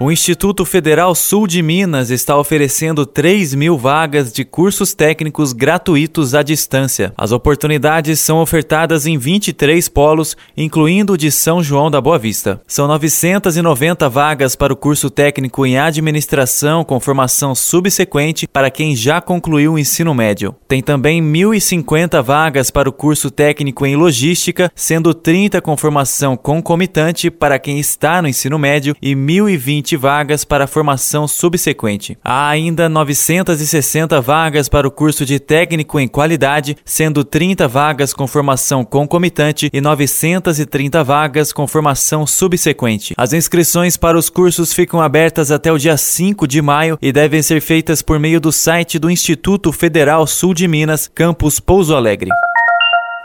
[0.00, 6.36] O Instituto Federal Sul de Minas está oferecendo 3 mil vagas de cursos técnicos gratuitos
[6.36, 7.12] à distância.
[7.18, 12.60] As oportunidades são ofertadas em 23 polos, incluindo o de São João da Boa Vista.
[12.64, 19.20] São 990 vagas para o curso técnico em administração com formação subsequente para quem já
[19.20, 20.54] concluiu o ensino médio.
[20.68, 27.32] Tem também 1.050 vagas para o curso técnico em logística, sendo 30 com formação concomitante
[27.32, 32.18] para quem está no ensino médio e 1.020 20 vagas para a formação subsequente.
[32.22, 38.26] Há ainda 960 vagas para o curso de técnico em qualidade, sendo 30 vagas com
[38.26, 43.14] formação concomitante e 930 vagas com formação subsequente.
[43.16, 47.40] As inscrições para os cursos ficam abertas até o dia 5 de maio e devem
[47.40, 52.30] ser feitas por meio do site do Instituto Federal Sul de Minas, campus Pouso Alegre.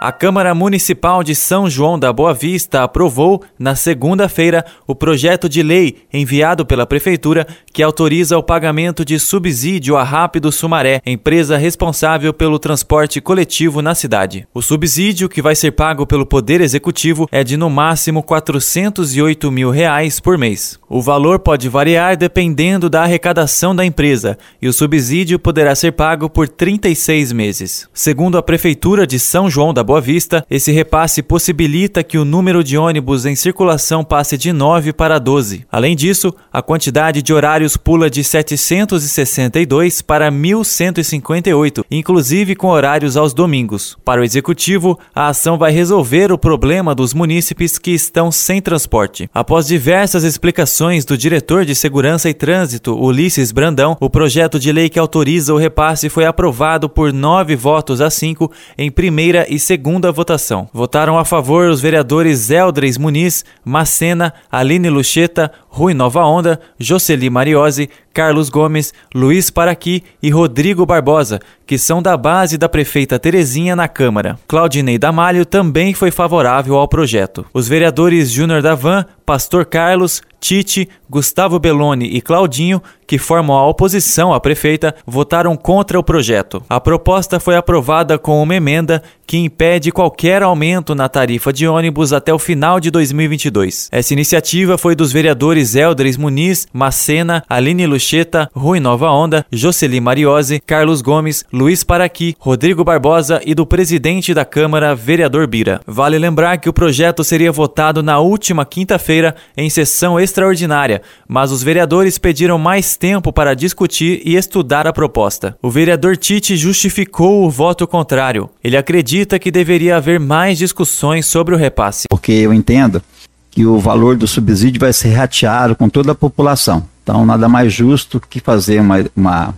[0.04, 5.64] A Câmara Municipal de São João da Boa Vista aprovou, na segunda-feira, o projeto de
[5.64, 12.34] lei enviado pela Prefeitura que autoriza o pagamento de subsídio à Rápido Sumaré, empresa responsável
[12.34, 14.46] pelo transporte coletivo na cidade.
[14.54, 19.70] O subsídio, que vai ser pago pelo Poder Executivo, é de no máximo 408 mil
[19.70, 20.78] reais por mês.
[20.96, 26.30] O valor pode variar dependendo da arrecadação da empresa e o subsídio poderá ser pago
[26.30, 27.90] por 36 meses.
[27.92, 32.64] Segundo a Prefeitura de São João da Boa Vista, esse repasse possibilita que o número
[32.64, 35.66] de ônibus em circulação passe de 9 para 12.
[35.72, 43.34] Além disso, a quantidade de horários pula de 762 para 1.158, inclusive com horários aos
[43.34, 43.98] domingos.
[44.06, 49.28] Para o executivo, a ação vai resolver o problema dos munícipes que estão sem transporte.
[49.34, 54.90] Após diversas explicações do diretor de Segurança e Trânsito, Ulisses Brandão, o projeto de lei
[54.90, 60.12] que autoriza o repasse foi aprovado por nove votos a cinco em primeira e segunda
[60.12, 60.68] votação.
[60.74, 67.90] Votaram a favor os vereadores Eldres Muniz, Macena, Aline Lucheta, Rui Nova Onda, Jocely Mariose,
[68.14, 73.88] Carlos Gomes, Luiz Paraqui e Rodrigo Barbosa, que são da base da prefeita Terezinha na
[73.88, 74.38] Câmara.
[74.48, 77.44] Claudinei Damalho também foi favorável ao projeto.
[77.52, 84.34] Os vereadores Júnior Davan, Pastor Carlos, Tite, Gustavo Belloni e Claudinho, que formam a oposição
[84.34, 86.64] à prefeita, votaram contra o projeto.
[86.70, 92.14] A proposta foi aprovada com uma emenda que impede qualquer aumento na tarifa de ônibus
[92.14, 93.90] até o final de 2022.
[93.92, 100.60] Essa iniciativa foi dos vereadores Eldres Muniz, Macena, Aline Lucheta, Rui Nova Onda, Jocely Mariose,
[100.60, 105.82] Carlos Gomes, Luiz Paraqui, Rodrigo Barbosa e do presidente da Câmara, vereador Bira.
[105.88, 111.64] Vale lembrar que o projeto seria votado na última quinta-feira em sessão extraordinária, mas os
[111.64, 115.58] vereadores pediram mais tempo para discutir e estudar a proposta.
[115.62, 118.50] O vereador Tite justificou o voto contrário.
[118.64, 122.06] Ele acredita que deveria haver mais discussões sobre o repasse.
[122.10, 123.04] Porque eu entendo
[123.52, 126.88] que o valor do subsídio vai ser rateado com toda a população.
[127.04, 129.54] Então, nada mais justo que fazer uma, uma,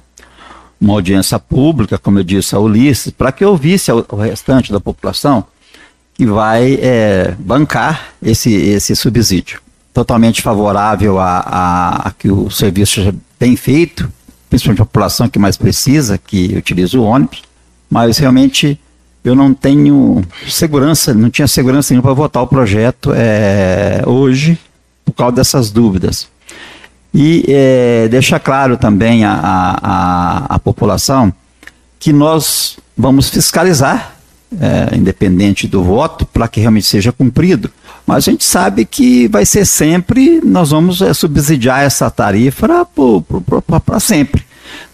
[0.82, 5.46] uma audiência pública, como eu disse a Ulisses, para que ouvisse o restante da população
[6.16, 9.62] que vai é, bancar esse, esse subsídio
[9.96, 14.12] totalmente favorável a, a, a, que o serviço bem feito,
[14.50, 17.44] principalmente a população que mais precisa, que utiliza o ônibus,
[17.88, 18.80] mas realmente
[19.24, 24.58] eu não tenho segurança, não tinha segurança nenhuma para votar o projeto é, hoje,
[25.04, 26.28] por causa dessas dúvidas.
[27.14, 31.32] E é, deixar claro também a, a, a, população
[32.00, 34.16] que nós vamos fiscalizar,
[34.60, 37.70] é, independente do voto, para que realmente seja cumprido
[38.06, 42.68] mas a gente sabe que vai ser sempre, nós vamos é, subsidiar essa tarifa
[43.86, 44.44] para sempre.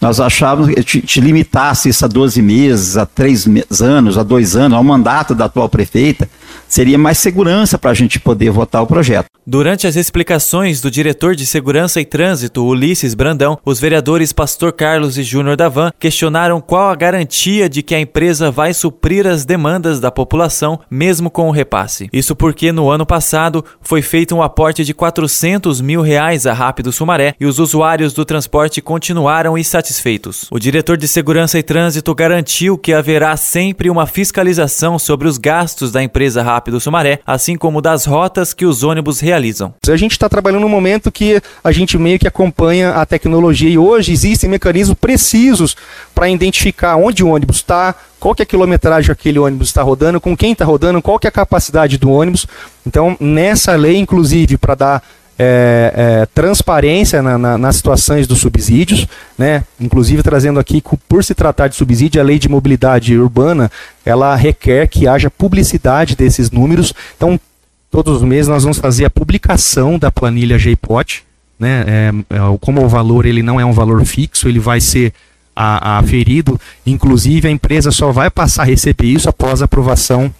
[0.00, 3.46] Nós achávamos que te, te limitasse isso a 12 meses, a 3
[3.80, 6.28] anos, a 2 anos, ao mandato da atual prefeita,
[6.72, 9.26] seria mais segurança para a gente poder votar o projeto.
[9.46, 15.18] Durante as explicações do diretor de Segurança e Trânsito, Ulisses Brandão, os vereadores Pastor Carlos
[15.18, 20.00] e Júnior Davan questionaram qual a garantia de que a empresa vai suprir as demandas
[20.00, 22.08] da população, mesmo com o repasse.
[22.10, 26.90] Isso porque no ano passado foi feito um aporte de 400 mil reais a Rápido
[26.90, 30.46] Sumaré e os usuários do transporte continuaram insatisfeitos.
[30.50, 35.92] O diretor de Segurança e Trânsito garantiu que haverá sempre uma fiscalização sobre os gastos
[35.92, 39.74] da empresa Rápido Rápido Sumaré, assim como das rotas que os ônibus realizam.
[39.88, 43.76] A gente está trabalhando no momento que a gente meio que acompanha a tecnologia e
[43.76, 45.76] hoje existem mecanismos precisos
[46.14, 49.82] para identificar onde o ônibus está, qual que é a quilometragem que aquele ônibus está
[49.82, 52.46] rodando, com quem está rodando, qual que é a capacidade do ônibus.
[52.86, 55.02] Então, nessa lei, inclusive, para dar
[55.38, 59.06] é, é, transparência na, na, nas situações dos subsídios,
[59.36, 59.64] né?
[59.80, 63.70] inclusive trazendo aqui, por se tratar de subsídio, a lei de mobilidade urbana,
[64.04, 66.92] ela requer que haja publicidade desses números.
[67.16, 67.40] Então,
[67.90, 71.24] todos os meses nós vamos fazer a publicação da planilha JPOT,
[71.58, 71.84] né?
[71.86, 75.12] É, é, como o valor ele não é um valor fixo, ele vai ser
[75.54, 80.32] aferido, inclusive a empresa só vai passar a receber isso após a aprovação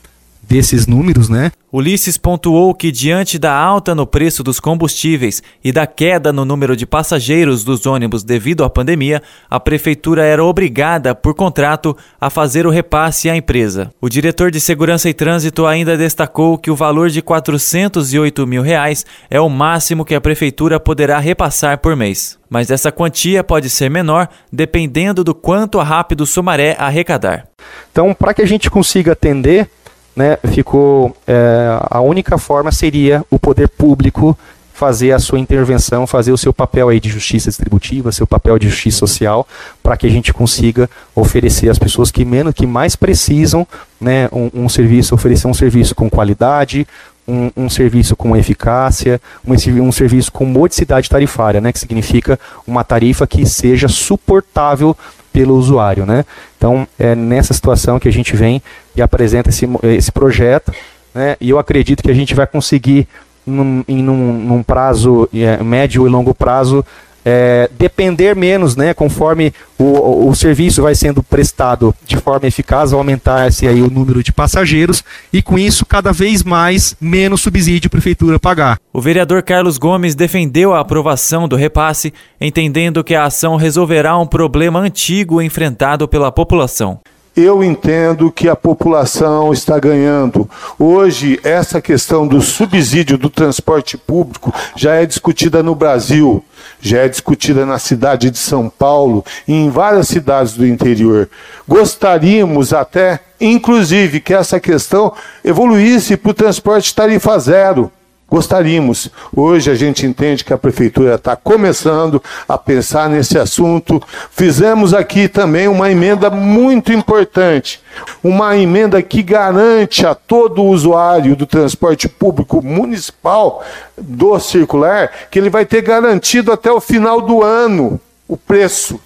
[0.52, 1.50] desses números, né?
[1.72, 6.76] Ulisses pontuou que, diante da alta no preço dos combustíveis e da queda no número
[6.76, 12.66] de passageiros dos ônibus devido à pandemia, a prefeitura era obrigada, por contrato, a fazer
[12.66, 13.90] o repasse à empresa.
[13.98, 19.06] O diretor de Segurança e Trânsito ainda destacou que o valor de 408 mil reais
[19.30, 22.38] é o máximo que a prefeitura poderá repassar por mês.
[22.50, 27.48] Mas essa quantia pode ser menor dependendo do quanto a Rápido Sumaré arrecadar.
[27.90, 29.70] Então, para que a gente consiga atender
[30.14, 34.36] né, ficou é, a única forma seria o poder público
[34.82, 38.68] fazer a sua intervenção, fazer o seu papel aí de justiça distributiva, seu papel de
[38.68, 39.46] justiça social,
[39.82, 43.66] para que a gente consiga oferecer às pessoas que menos, que mais precisam,
[44.00, 46.86] né, um, um serviço, oferecer um serviço com qualidade,
[47.28, 52.82] um, um, serviço com eficácia, um, um, serviço com modicidade tarifária, né, que significa uma
[52.82, 54.96] tarifa que seja suportável
[55.32, 56.04] pelo usuário.
[56.04, 56.24] Né?
[56.56, 58.62] Então, é nessa situação que a gente vem
[58.94, 60.72] e apresenta esse, esse projeto,
[61.14, 61.36] né?
[61.40, 63.08] e eu acredito que a gente vai conseguir,
[63.46, 66.84] num, em num, num prazo é, médio e longo prazo,
[67.24, 73.66] é, depender menos, né, conforme o, o serviço vai sendo prestado de forma eficaz, aumentar-se
[73.66, 78.38] aí o número de passageiros e com isso cada vez mais menos subsídio a prefeitura
[78.38, 78.78] pagar.
[78.92, 84.26] O vereador Carlos Gomes defendeu a aprovação do repasse, entendendo que a ação resolverá um
[84.26, 87.00] problema antigo enfrentado pela população
[87.36, 90.48] eu entendo que a população está ganhando.
[90.78, 96.44] Hoje, essa questão do subsídio do transporte público já é discutida no Brasil,
[96.80, 101.28] já é discutida na cidade de São Paulo e em várias cidades do interior.
[101.66, 105.12] Gostaríamos até, inclusive, que essa questão
[105.44, 107.90] evoluísse para o transporte tarifa zero
[108.32, 109.10] gostaríamos.
[109.36, 114.02] Hoje a gente entende que a prefeitura está começando a pensar nesse assunto.
[114.30, 117.82] Fizemos aqui também uma emenda muito importante,
[118.24, 123.62] uma emenda que garante a todo usuário do transporte público municipal
[123.98, 128.98] do circular que ele vai ter garantido até o final do ano o preço.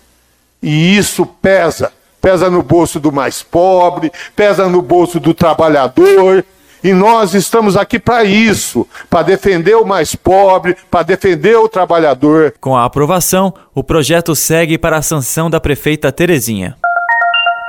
[0.62, 1.92] E isso pesa.
[2.20, 6.44] Pesa no bolso do mais pobre, pesa no bolso do trabalhador,
[6.86, 12.54] e nós estamos aqui para isso, para defender o mais pobre, para defender o trabalhador.
[12.60, 16.76] Com a aprovação, o projeto segue para a sanção da prefeita Terezinha.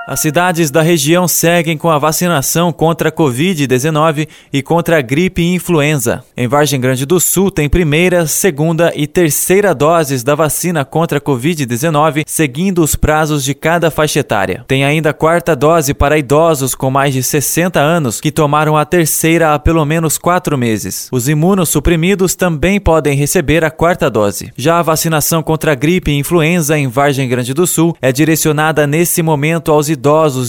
[0.10, 5.42] As cidades da região seguem com a vacinação contra a Covid-19 e contra a gripe
[5.42, 6.24] e influenza.
[6.38, 11.22] Em Vargem Grande do Sul tem primeira, segunda e terceira doses da vacina contra a
[11.22, 14.64] Covid-19, seguindo os prazos de cada faixa etária.
[14.66, 18.86] Tem ainda a quarta dose para idosos com mais de 60 anos que tomaram a
[18.86, 21.10] terceira há pelo menos quatro meses.
[21.12, 24.54] Os imunossuprimidos também podem receber a quarta dose.
[24.56, 28.88] Já a vacinação contra a gripe e influenza em Vargem Grande do Sul é direcionada
[28.88, 29.97] nesse momento aos idosos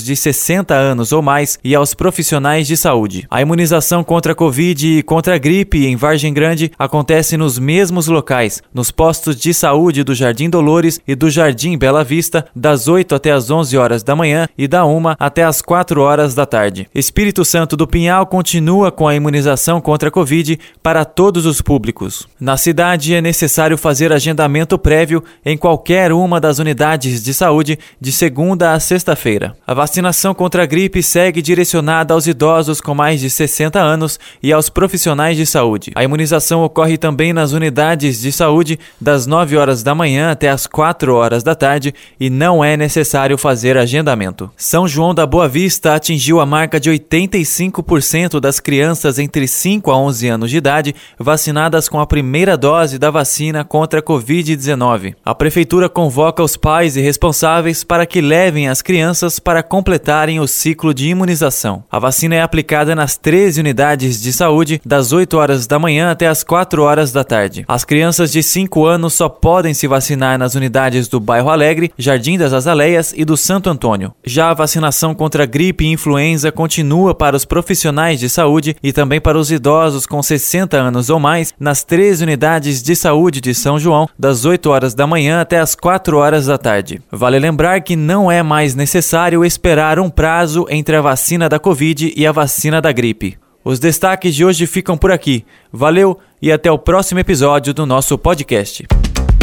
[0.05, 3.27] de 60 anos ou mais e aos profissionais de saúde.
[3.31, 8.09] A imunização contra a Covid e contra a gripe em Vargem Grande acontece nos mesmos
[8.09, 13.15] locais, nos postos de saúde do Jardim Dolores e do Jardim Bela Vista, das 8
[13.15, 16.87] até as 11 horas da manhã e da 1 até as 4 horas da tarde.
[16.95, 22.29] Espírito Santo do Pinhal continua com a imunização contra a Covid para todos os públicos.
[22.39, 28.13] Na cidade é necessário fazer agendamento prévio em qualquer uma das unidades de saúde de
[28.13, 33.31] segunda a sexta-feira A vacinação contra a gripe segue direcionada aos idosos com mais de
[33.31, 35.93] 60 anos e aos profissionais de saúde.
[35.95, 40.67] A imunização ocorre também nas unidades de saúde das 9 horas da manhã até as
[40.67, 44.51] 4 horas da tarde e não é necessário fazer agendamento.
[44.57, 49.99] São João da Boa Vista atingiu a marca de 85% das crianças entre 5 a
[49.99, 55.15] 11 anos de idade vacinadas com a primeira dose da vacina contra a Covid-19.
[55.25, 60.47] A prefeitura convoca os pais e responsáveis para que levem as crianças para completarem o
[60.47, 61.83] ciclo de imunização.
[61.91, 66.29] A vacina é aplicada nas 13 unidades de saúde das 8 horas da manhã até
[66.29, 67.65] as 4 horas da tarde.
[67.67, 72.39] As crianças de 5 anos só podem se vacinar nas unidades do Bairro Alegre, Jardim
[72.39, 74.13] das Azaleias e do Santo Antônio.
[74.25, 79.21] Já a vacinação contra gripe e influenza continua para os profissionais de saúde e também
[79.21, 83.79] para os idosos com 60 anos ou mais nas 13 unidades de saúde de São
[83.79, 87.01] João, das 8 horas da manhã até as 4 horas da tarde.
[87.11, 88.75] Vale lembrar que não é mais
[89.09, 93.39] necessário esperar um prazo entre a vacina da Covid e a vacina da gripe.
[93.65, 95.47] Os destaques de hoje ficam por aqui.
[95.73, 98.87] Valeu e até o próximo episódio do nosso podcast.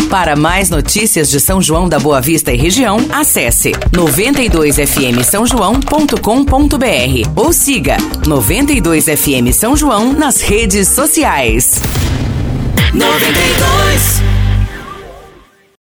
[0.07, 6.15] Para mais notícias de São João da Boa Vista e região, acesse 92fm São João.com.br
[7.35, 11.81] ou siga 92fm São João nas redes sociais.
[12.93, 14.34] 92